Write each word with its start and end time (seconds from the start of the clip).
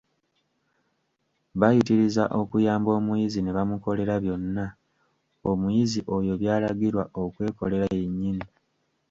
Bayitiriza 1.59 2.23
okuyamba 2.41 2.89
omuyizi 2.97 3.39
ne 3.41 3.51
bamukolera 3.57 4.15
byonna, 4.23 4.65
omuyizi 5.49 5.99
oyo 6.17 6.33
by'alagirwa 6.41 7.03
okwekolera 7.23 7.87
yennyini. 7.97 8.45